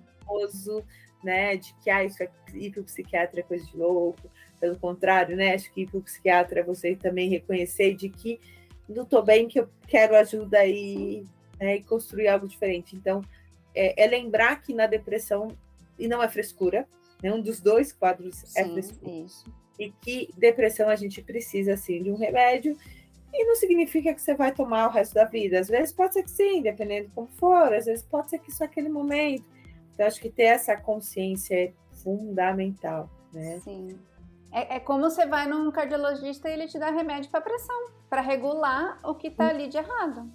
[1.23, 1.58] né?
[1.58, 4.32] De que ah, isso é ir para o psiquiatra é coisa de louco.
[4.60, 5.54] Pelo contrário, né?
[5.54, 8.39] Acho que ir para o psiquiatra é você também reconhecer de que
[8.88, 11.26] não estou bem, que eu quero ajuda e,
[11.60, 12.95] né, e construir algo diferente.
[12.95, 13.21] Então,
[13.73, 15.56] é, é lembrar que na depressão,
[15.97, 16.88] e não é frescura,
[17.23, 19.09] Nenhum dos dois quadros é Sim, é.
[19.23, 19.45] Isso.
[19.79, 22.77] E que depressão a gente precisa, sim, de um remédio.
[23.33, 25.59] E não significa que você vai tomar o resto da vida.
[25.59, 27.73] Às vezes pode ser que sim, dependendo de como for.
[27.73, 29.45] Às vezes pode ser que só aquele momento.
[29.93, 33.59] Então, acho que ter essa consciência é fundamental, né?
[33.63, 33.97] Sim.
[34.51, 38.21] É, é, como você vai num cardiologista e ele te dá remédio para pressão, para
[38.21, 40.29] regular o que está ali de errado.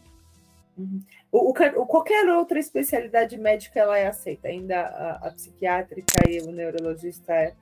[0.79, 1.03] Uhum.
[1.33, 6.53] O, o, qualquer outra especialidade médica ela é aceita, ainda a, a psiquiátrica e o
[6.53, 7.55] neurologista é,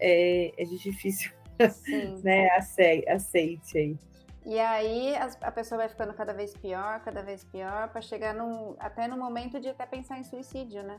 [0.00, 1.32] é, é difícil,
[2.24, 2.48] né?
[2.50, 3.98] Aceite, aceite aí.
[4.46, 8.76] E aí a, pessoa vai ficando cada vez pior, cada vez pior, para chegar num,
[8.78, 10.98] até no momento de até pensar em suicídio, né?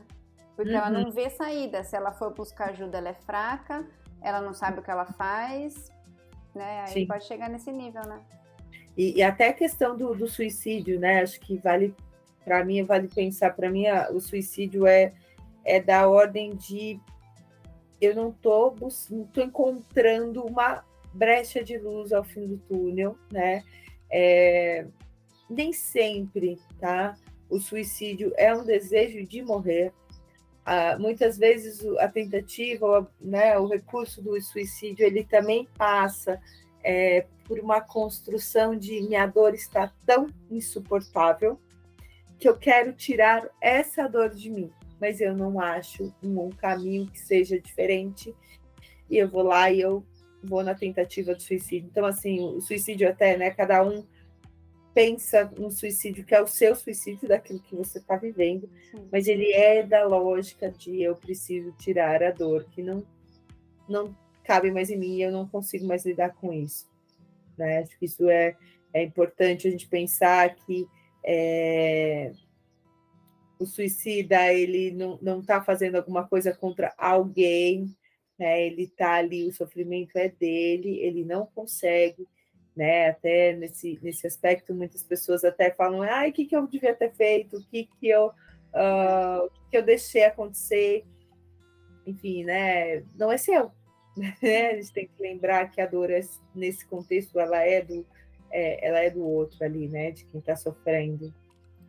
[0.54, 0.76] Porque uhum.
[0.76, 1.82] ela não vê saída.
[1.82, 3.86] Se ela for buscar ajuda, ela é fraca,
[4.20, 5.90] ela não sabe o que ela faz,
[6.54, 6.82] né?
[6.82, 7.06] Aí Sim.
[7.06, 8.20] pode chegar nesse nível, né?
[8.98, 11.22] E, e até a questão do, do, suicídio, né?
[11.22, 11.94] Acho que vale,
[12.44, 15.14] para mim, vale pensar, para mim, o suicídio é,
[15.64, 17.00] é da ordem de
[18.00, 18.74] eu não tô
[19.36, 23.62] encontrando uma brecha de luz ao fim do túnel, né?
[24.10, 24.84] É,
[25.48, 27.16] nem sempre, tá?
[27.48, 29.92] O suicídio é um desejo de morrer.
[30.66, 36.38] Ah, muitas vezes a tentativa, né, o recurso do suicídio, ele também passa
[36.88, 41.60] é, por uma construção de minha dor está tão insuportável
[42.38, 47.18] que eu quero tirar essa dor de mim, mas eu não acho um, caminho que
[47.18, 48.34] seja diferente
[49.10, 50.02] e eu vou lá e eu
[50.42, 51.90] vou na tentativa de suicídio.
[51.90, 53.50] Então, assim, o suicídio até, né?
[53.50, 54.02] Cada um
[54.94, 59.08] pensa no suicídio que é o seu suicídio daquilo que você está vivendo, Sim.
[59.12, 63.04] mas ele é da lógica de eu preciso tirar a dor que não
[63.86, 64.14] não
[64.48, 66.88] cabe mais em mim eu não consigo mais lidar com isso.
[67.58, 67.80] Né?
[67.80, 68.56] Acho que isso é,
[68.94, 70.86] é importante a gente pensar que
[71.22, 72.32] é,
[73.58, 77.94] o suicida ele não está fazendo alguma coisa contra alguém,
[78.38, 78.64] né?
[78.64, 82.26] Ele está ali, o sofrimento é dele, ele não consegue,
[82.74, 83.10] né?
[83.10, 87.12] Até nesse, nesse aspecto, muitas pessoas até falam, ai, o que, que eu devia ter
[87.12, 91.04] feito, o que, que eu uh, que, que eu deixei acontecer,
[92.06, 93.02] enfim, né?
[93.16, 93.76] Não é seu.
[94.18, 94.36] Né?
[94.72, 96.20] A gente tem que lembrar que a dor, é,
[96.54, 98.04] nesse contexto, ela é do,
[98.50, 100.10] é, ela é do outro ali, né?
[100.10, 101.32] De quem está sofrendo.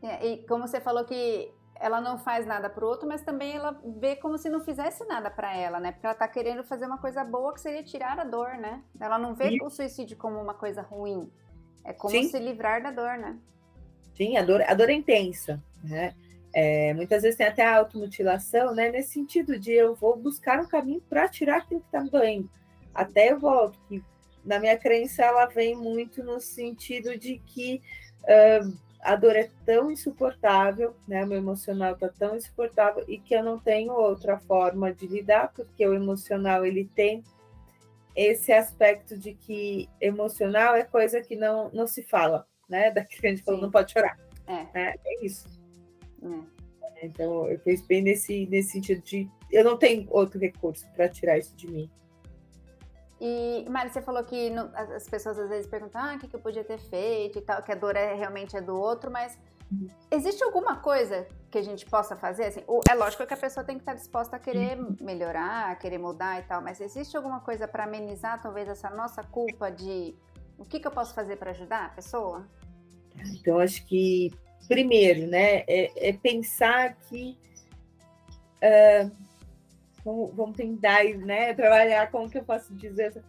[0.01, 3.55] É, e como você falou que ela não faz nada para o outro, mas também
[3.55, 5.91] ela vê como se não fizesse nada para ela, né?
[5.91, 8.83] Porque ela está querendo fazer uma coisa boa que seria tirar a dor, né?
[8.99, 9.63] Ela não vê Sim.
[9.63, 11.31] o suicídio como uma coisa ruim.
[11.85, 12.27] É como Sim.
[12.27, 13.39] se livrar da dor, né?
[14.15, 16.13] Sim, a dor, a dor é intensa, né?
[16.53, 18.89] É, muitas vezes tem até a automutilação, né?
[18.89, 22.49] Nesse sentido de eu vou buscar um caminho para tirar aquilo que está me doendo.
[22.93, 24.03] Até eu volto, que
[24.43, 27.81] na minha crença ela vem muito no sentido de que
[28.23, 31.23] uh, a dor é tão insuportável, né?
[31.23, 35.53] O meu emocional está tão insuportável e que eu não tenho outra forma de lidar,
[35.53, 37.23] porque o emocional ele tem
[38.15, 42.89] esse aspecto de que emocional é coisa que não, não se fala, né?
[42.91, 44.17] Daquilo que a gente falou, não pode chorar.
[44.47, 44.95] É, né?
[45.05, 45.58] é isso.
[46.21, 46.59] É.
[47.05, 51.37] Então, eu penso bem nesse, nesse sentido de eu não tenho outro recurso para tirar
[51.37, 51.89] isso de mim.
[53.21, 56.35] E, Mari, você falou que no, as pessoas às vezes perguntam ah, o que, que
[56.35, 59.37] eu podia ter feito e tal, que a dor é, realmente é do outro, mas
[59.69, 59.89] uhum.
[60.09, 62.45] existe alguma coisa que a gente possa fazer?
[62.45, 64.95] Assim, é lógico que a pessoa tem que estar disposta a querer uhum.
[65.01, 69.21] melhorar, a querer mudar e tal, mas existe alguma coisa para amenizar talvez essa nossa
[69.21, 70.15] culpa de
[70.57, 72.47] o que, que eu posso fazer para ajudar a pessoa?
[73.33, 74.31] Então, acho que,
[74.67, 77.37] primeiro, né, é, é pensar que.
[78.61, 79.11] Uh,
[80.03, 83.23] vamos, vamos tentar né, trabalhar como que eu posso dizer.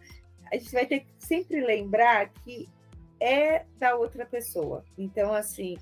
[0.51, 2.67] A gente vai ter que sempre lembrar que
[3.19, 4.83] é da outra pessoa.
[4.97, 5.77] Então, assim,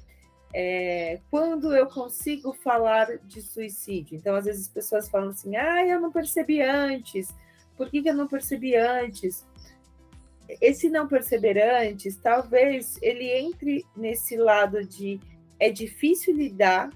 [0.54, 5.86] é, quando eu consigo falar de suicídio, então às vezes as pessoas falam assim: ah,
[5.86, 7.34] eu não percebi antes,
[7.78, 9.48] por que, que eu não percebi antes?
[10.60, 15.20] Esse não perceber antes, talvez ele entre nesse lado de
[15.60, 16.90] é difícil lidar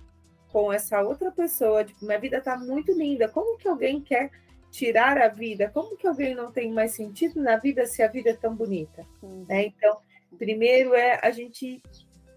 [0.51, 4.29] com essa outra pessoa, tipo, minha vida tá muito linda, como que alguém quer
[4.73, 5.69] tirar a vida?
[5.69, 9.05] Como que alguém não tem mais sentido na vida se a vida é tão bonita?
[9.21, 9.45] Uhum.
[9.47, 9.65] Né?
[9.67, 9.97] Então,
[10.37, 11.81] primeiro é a gente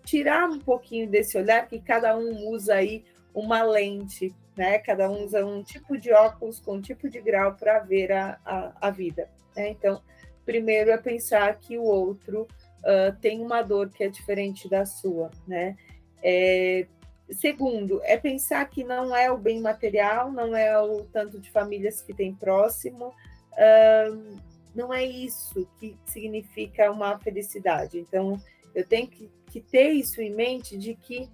[0.05, 4.79] tirar um pouquinho desse olhar que cada um usa aí uma lente, né?
[4.79, 8.39] Cada um usa um tipo de óculos com um tipo de grau para ver a,
[8.45, 9.29] a, a vida.
[9.55, 9.71] Né?
[9.71, 10.03] Então,
[10.45, 15.31] primeiro é pensar que o outro uh, tem uma dor que é diferente da sua,
[15.47, 15.77] né?
[16.23, 16.87] É,
[17.31, 22.01] Segundo, é pensar que não é o bem material, não é o tanto de famílias
[22.01, 23.13] que tem próximo,
[24.75, 27.99] não é isso que significa uma felicidade.
[27.99, 28.41] Então,
[28.73, 31.29] eu tenho que, que ter isso em mente de que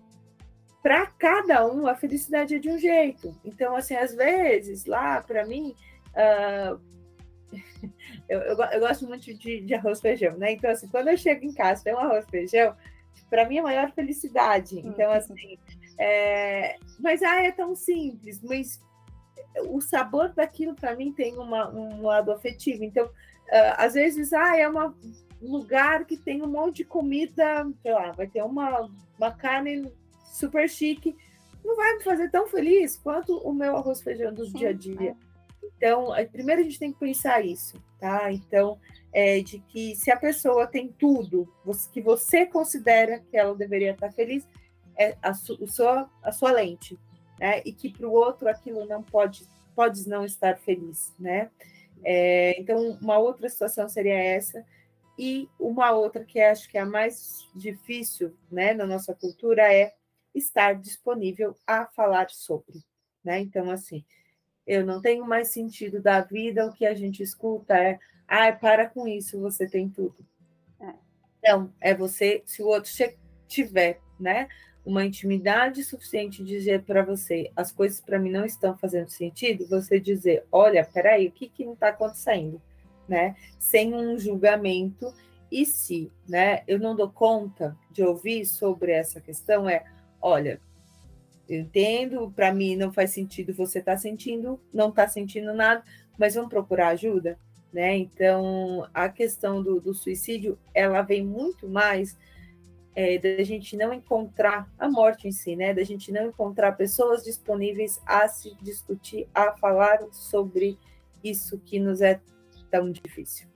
[0.82, 3.36] para cada um a felicidade é de um jeito.
[3.44, 5.74] Então, assim, às vezes, lá para mim,
[6.14, 6.80] uh,
[8.28, 10.52] eu, eu, eu, gosto muito de, de arroz feijão, né?
[10.52, 12.74] Então, assim, quando eu chego em casa tem um arroz feijão,
[13.32, 14.78] para mim é a maior felicidade.
[14.78, 15.16] Então, uhum.
[15.16, 15.58] assim,
[15.98, 18.78] é, mas ah, é tão simples, mas
[19.70, 22.84] o sabor daquilo para mim tem uma, um lado afetivo.
[22.84, 24.94] Então, uh, às vezes, ah, é uma,
[25.40, 29.90] um lugar que tem um monte de comida, sei lá, vai ter uma, uma carne
[30.26, 31.16] super chique,
[31.64, 34.72] não vai me fazer tão feliz quanto o meu arroz feijão do Sim, dia a
[34.74, 35.10] dia.
[35.12, 35.31] É.
[35.62, 38.32] Então, primeiro a gente tem que pensar isso, tá?
[38.32, 38.78] Então,
[39.12, 41.52] é, de que se a pessoa tem tudo
[41.92, 44.46] que você considera que ela deveria estar feliz,
[44.96, 46.98] é a, su, sua, a sua lente,
[47.38, 47.62] né?
[47.64, 51.50] E que para o outro aquilo não pode, pode não estar feliz, né?
[52.04, 54.64] É, então, uma outra situação seria essa.
[55.18, 59.92] E uma outra que acho que é a mais difícil né, na nossa cultura é
[60.34, 62.82] estar disponível a falar sobre.
[63.22, 63.40] Né?
[63.40, 64.04] Então, assim,
[64.66, 68.88] eu não tenho mais sentido da vida, o que a gente escuta é, ah, para
[68.88, 70.16] com isso, você tem tudo.
[70.80, 70.94] É.
[71.38, 72.90] Então, é você, se o outro
[73.46, 74.48] tiver, né,
[74.84, 79.68] uma intimidade suficiente de dizer para você, as coisas para mim não estão fazendo sentido,
[79.68, 82.60] você dizer, olha, peraí, o que que não está acontecendo,
[83.08, 85.12] né, sem um julgamento,
[85.50, 89.84] e se, né, eu não dou conta de ouvir sobre essa questão, é,
[90.20, 90.60] olha,
[91.48, 95.82] eu entendo, para mim não faz sentido você estar tá sentindo, não está sentindo nada,
[96.18, 97.38] mas vamos procurar ajuda,
[97.72, 97.96] né?
[97.96, 102.16] Então, a questão do, do suicídio, ela vem muito mais
[102.94, 105.72] é, da gente não encontrar a morte em si, né?
[105.74, 110.78] Da gente não encontrar pessoas disponíveis a se discutir, a falar sobre
[111.24, 112.20] isso que nos é
[112.70, 113.48] tão difícil,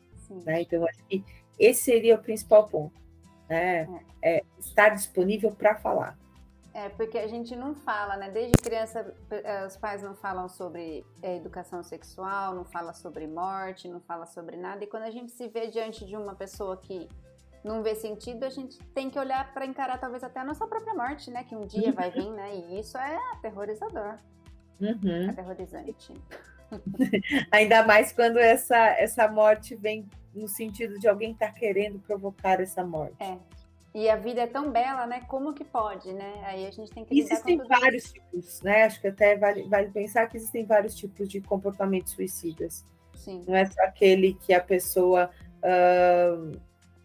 [0.44, 0.62] né?
[0.62, 1.24] Então, acho que
[1.58, 3.00] esse seria o principal ponto,
[3.48, 3.88] né?
[4.22, 6.18] É, é estar disponível para falar.
[6.76, 8.28] É, porque a gente não fala, né?
[8.28, 13.88] Desde criança, eh, os pais não falam sobre eh, educação sexual, não fala sobre morte,
[13.88, 14.84] não fala sobre nada.
[14.84, 17.08] E quando a gente se vê diante de uma pessoa que
[17.64, 20.92] não vê sentido, a gente tem que olhar para encarar talvez até a nossa própria
[20.92, 21.44] morte, né?
[21.44, 22.54] Que um dia vai vir, né?
[22.54, 24.18] E isso é aterrorizador.
[24.78, 25.30] Uhum.
[25.30, 26.12] Aterrorizante.
[27.52, 32.60] Ainda mais quando essa, essa morte vem no sentido de alguém estar tá querendo provocar
[32.60, 33.16] essa morte.
[33.18, 33.38] É.
[33.96, 35.22] E a vida é tão bela, né?
[35.26, 36.42] Como que pode, né?
[36.44, 38.12] Aí a gente tem que Existem vários isso.
[38.12, 38.82] tipos, né?
[38.82, 42.84] Acho que até vale, vale pensar que existem vários tipos de comportamentos suicidas.
[43.14, 43.42] Sim.
[43.48, 45.30] Não é só aquele que a pessoa
[45.62, 46.60] uh,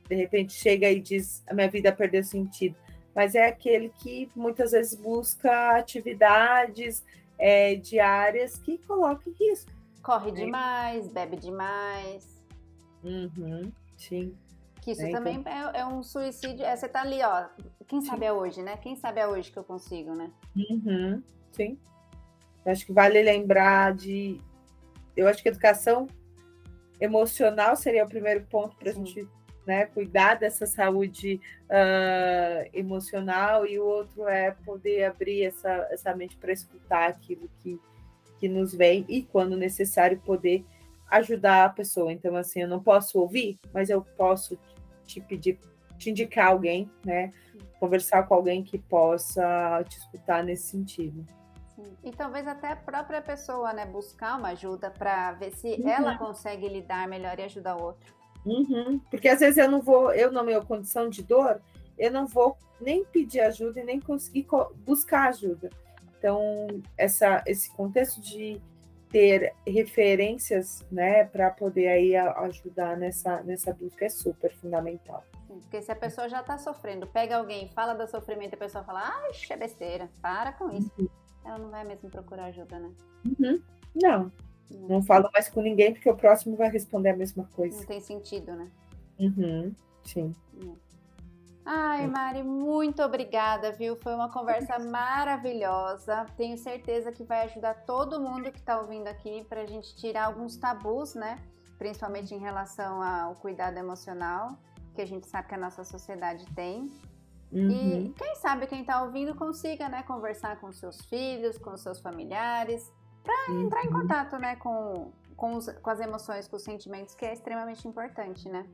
[0.10, 2.76] de repente chega e diz a minha vida perdeu sentido,
[3.16, 7.06] mas é aquele que muitas vezes busca atividades
[7.40, 9.72] é, diárias que colocam em risco.
[10.04, 10.44] Corre né?
[10.44, 12.44] demais, bebe demais.
[13.02, 14.36] Uhum, sim.
[14.82, 15.54] Que isso é, também então...
[15.54, 16.66] é, é, um suicídio.
[16.66, 17.46] É, você tá ali, ó.
[17.88, 18.78] Quem sabe é hoje, né?
[18.78, 20.32] Quem sabe é hoje que eu consigo, né?
[20.56, 21.78] Uhum, sim.
[22.66, 24.42] Eu acho que vale lembrar de.
[25.16, 26.08] Eu acho que educação
[27.00, 29.28] emocional seria o primeiro ponto para a gente
[29.66, 36.38] né, cuidar dessa saúde uh, emocional, e o outro é poder abrir essa, essa mente
[36.38, 37.80] para escutar aquilo que,
[38.40, 40.66] que nos vem e, quando necessário, poder
[41.10, 42.12] ajudar a pessoa.
[42.12, 44.58] Então, assim, eu não posso ouvir, mas eu posso
[45.06, 45.60] te pedir,
[45.98, 47.32] te indicar alguém, né?
[47.80, 51.26] Conversar com alguém que possa te escutar nesse sentido.
[52.04, 55.90] E talvez até a própria pessoa, né, buscar uma ajuda para ver se uhum.
[55.90, 58.14] ela consegue lidar melhor e ajudar o outro.
[58.46, 59.00] Uhum.
[59.10, 61.62] Porque às vezes eu não vou, eu na minha condição de dor,
[61.98, 64.48] eu não vou nem pedir ajuda e nem conseguir
[64.86, 65.70] buscar ajuda.
[66.18, 68.62] Então, essa, esse contexto de
[69.12, 75.24] ter referências, né, para poder aí ajudar nessa, nessa busca é super fundamental.
[75.48, 78.84] Porque se a pessoa já está sofrendo, pega alguém, fala do sofrimento e a pessoa
[78.84, 80.92] fala, ah, é besteira, para com isso.
[80.98, 81.08] Uhum.
[81.44, 82.92] Ela não vai mesmo procurar ajuda, né?
[83.26, 83.62] Uhum.
[83.94, 84.32] Não,
[84.70, 87.78] não falo mais com ninguém porque o próximo vai responder a mesma coisa.
[87.78, 88.70] Não tem sentido, né?
[89.20, 89.76] Uhum.
[90.04, 90.34] Sim.
[91.66, 93.96] Ai, Mari, muito obrigada, viu?
[93.96, 96.26] Foi uma conversa maravilhosa.
[96.36, 100.26] Tenho certeza que vai ajudar todo mundo que está ouvindo aqui para a gente tirar
[100.26, 101.38] alguns tabus, né?
[101.78, 104.58] Principalmente em relação ao cuidado emocional,
[104.96, 106.92] que a gente sabe que a nossa sociedade tem.
[107.52, 107.70] Uhum.
[107.70, 112.92] E quem sabe quem está ouvindo consiga, né, conversar com seus filhos, com seus familiares,
[113.22, 113.64] para uhum.
[113.64, 117.34] entrar em contato, né, com, com, os, com as emoções, com os sentimentos, que é
[117.34, 118.66] extremamente importante, né?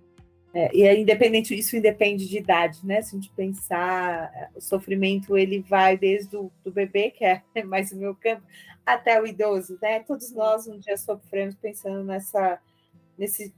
[0.57, 2.99] É, e é independente, isso independe de idade, né?
[3.03, 7.91] Se a gente pensar, o sofrimento ele vai desde o do bebê, que é mais
[7.91, 8.41] o meu campo,
[8.83, 9.99] até o idoso, né?
[9.99, 12.59] Todos nós um dia sofremos pensando nessa,
[13.15, 13.53] nesse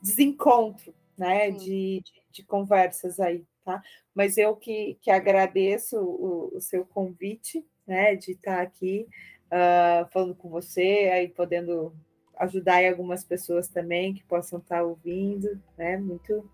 [0.00, 1.50] desencontro, né?
[1.50, 3.82] De, de, de, conversas aí, tá?
[4.14, 8.14] Mas eu que, que agradeço o, o seu convite, né?
[8.14, 9.08] De estar aqui
[9.46, 11.92] uh, falando com você, aí podendo
[12.38, 15.96] ajudar algumas pessoas também que possam estar ouvindo, né?
[15.96, 16.48] Muito,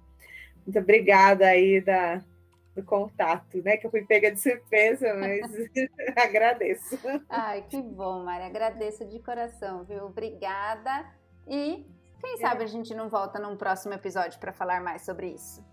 [0.65, 2.23] muito obrigada aí da,
[2.75, 3.77] do contato, né?
[3.77, 5.41] Que eu fui pega de surpresa, mas
[6.17, 6.99] agradeço.
[7.29, 8.45] Ai, que bom, Mari.
[8.45, 10.05] Agradeço de coração, viu?
[10.07, 11.07] Obrigada.
[11.47, 11.87] E
[12.21, 15.65] quem sabe a gente não volta num próximo episódio para falar mais sobre isso.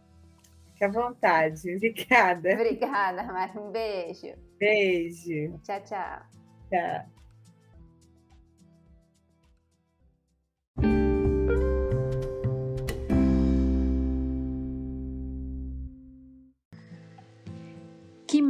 [0.68, 1.76] Fique à vontade.
[1.76, 2.54] Obrigada.
[2.54, 3.58] Obrigada, Mari.
[3.58, 4.36] Um beijo.
[4.60, 5.60] Beijo.
[5.64, 6.22] Tchau, tchau.
[6.70, 7.21] Tchau.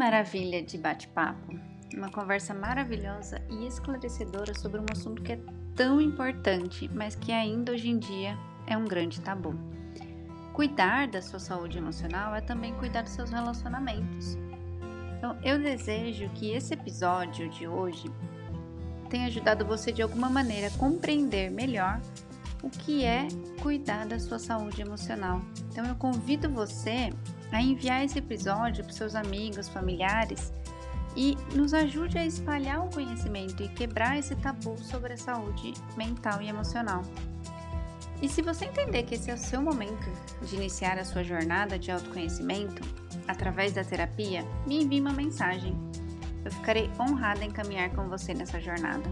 [0.02, 1.60] Maravilha de bate-papo!
[1.94, 5.40] Uma conversa maravilhosa e esclarecedora sobre um assunto que é
[5.76, 8.36] tão importante, mas que ainda hoje em dia
[8.66, 9.54] é um grande tabu.
[10.54, 14.36] Cuidar da sua saúde emocional é também cuidar dos seus relacionamentos.
[15.20, 18.12] Então, eu desejo que esse episódio de hoje
[19.08, 22.02] tenha ajudado você de alguma maneira a compreender melhor
[22.64, 23.28] o que é
[23.62, 25.42] cuidar da sua saúde emocional.
[25.70, 27.12] Então, eu convido você
[27.52, 30.52] a enviar esse episódio para seus amigos, familiares
[31.16, 36.42] e nos ajude a espalhar o conhecimento e quebrar esse tabu sobre a saúde mental
[36.42, 37.02] e emocional.
[38.22, 40.10] E se você entender que esse é o seu momento
[40.46, 42.84] de iniciar a sua jornada de autoconhecimento
[43.28, 45.76] através da terapia, me envie uma mensagem.
[46.46, 49.10] Eu ficarei honrada em caminhar com você nessa jornada.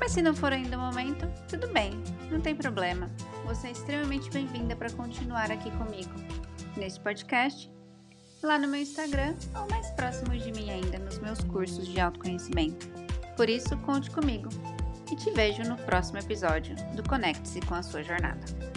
[0.00, 1.92] Mas se não for ainda o momento, tudo bem,
[2.30, 3.10] não tem problema.
[3.44, 6.10] Você é extremamente bem-vinda para continuar aqui comigo
[6.74, 7.70] neste podcast,
[8.42, 12.88] lá no meu Instagram ou mais próximo de mim ainda nos meus cursos de autoconhecimento.
[13.36, 14.48] Por isso, conte comigo
[15.12, 18.69] e te vejo no próximo episódio do Conecte-se com a sua jornada.